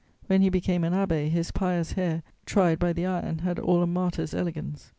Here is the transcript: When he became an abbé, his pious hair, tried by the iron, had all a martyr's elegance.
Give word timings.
When 0.25 0.41
he 0.41 0.49
became 0.49 0.83
an 0.83 0.93
abbé, 0.93 1.29
his 1.29 1.51
pious 1.51 1.91
hair, 1.91 2.23
tried 2.47 2.79
by 2.79 2.91
the 2.91 3.05
iron, 3.05 3.37
had 3.37 3.59
all 3.59 3.83
a 3.83 3.85
martyr's 3.85 4.33
elegance. 4.33 4.89